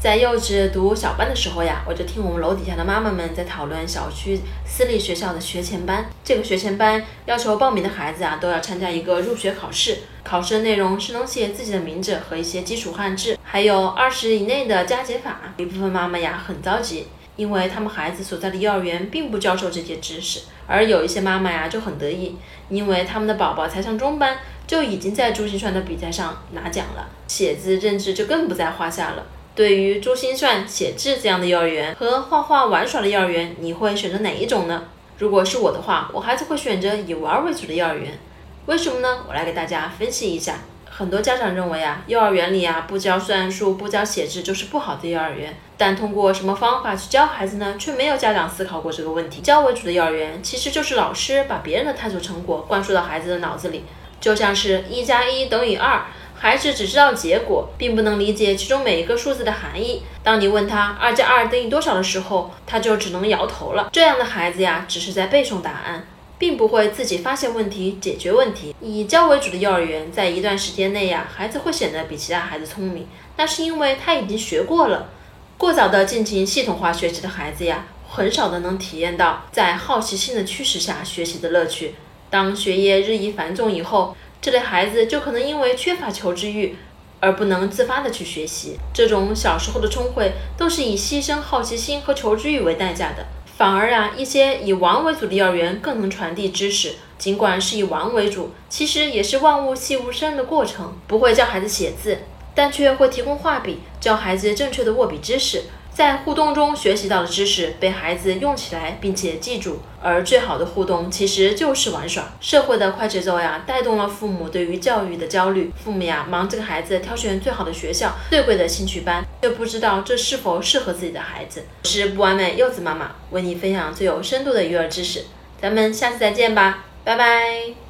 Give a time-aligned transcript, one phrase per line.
[0.00, 6.08] 在幼稚读小班的时候呀，我就听我们楼底下的妈妈们在讨论小区私立学校的学前班。
[6.24, 15.52] 这个学前班要求报名的孩子啊，都要参加一个入学考试，考试的内容是能写自己的名字和一些基础汉字，还有二十以内的加减法。
[15.58, 17.06] 一部分妈妈呀很着急，
[17.36, 22.36] 因为他们孩子所在的幼儿园并不教授这些知识，而有一些妈妈呀就很得意，
[22.70, 29.26] 因为他们的宝宝才上中班，就已经在珠心算的比赛上拿奖了，写字认字就更不在话下了。
[29.60, 34.84] 对于珠心算、写字这样的幼儿园和画画玩耍的幼儿园，你会选择哪一种呢？
[35.18, 38.18] 如果是我的话，我还是会选择以玩为主的幼儿园。
[38.64, 39.18] 为什么呢？
[39.28, 40.60] 我来给大家分析一下。
[40.86, 45.54] 很多家长认为啊，幼儿园里啊不教算术、不教写字就是不好的幼儿园。
[45.76, 47.74] 但通过什么方法去教孩子呢？
[47.78, 49.42] 却没有家长思考过这个问题。
[49.42, 53.84] 教为主的幼儿园其实就是老师把别人的探索成果灌输到孩子的脑子里，
[54.22, 56.06] 就像是一加一等于二。
[56.42, 60.02] 孩子只知道结果，并不能理解其中每一个数字的含义。
[60.22, 63.90] 当你问他二加二等于多少的时候，他就只能摇头了。
[63.92, 66.06] 这样的孩子呀，只是在背诵答案，
[66.38, 68.74] 并不会自己发现问题、解决问题。
[68.80, 75.10] 以教为主的幼儿园，在一段时间内呀，孩子会显得比其他孩子聪明，那是因为他已经学过了。
[75.58, 81.96] 过早的进行系统化学习的孩子呀，很少的能体验到在好奇心的驱使下学习的乐趣。
[82.30, 86.76] 当学业日益繁重以后，这类孩子就可能因为缺乏求知欲
[87.20, 88.78] 而不能自发的去学习。
[88.94, 93.26] 这种小时候的聪慧都是以牺牲好奇心和求知欲为代价的。
[93.56, 96.94] 反而啊，一些以玩为主的幼儿园更能传递知识。
[97.18, 100.96] 尽管是以玩为主，其实也是万物细无声的过程。
[101.06, 102.16] 不会教孩子写字，
[102.54, 105.64] 但却会提供画笔，教孩子正确的握笔姿势。
[105.92, 109.80] 在互动中学习到的知识被孩子用起来，并且记住。
[110.02, 112.24] 而最好的互动其实就是玩耍。
[112.40, 115.70] 社会的快节奏呀，带动了父母对于教育的焦虑。
[115.84, 121.64] 父母呀，忙着给孩子挑选最好的学校、最贵的兴趣班，却不知道这是否适合自己的孩子。
[121.82, 125.24] 我是不完美柚子妈妈，为你分享最有深度的育儿知识。
[125.60, 127.80] 咱们下次再见吧，拜拜。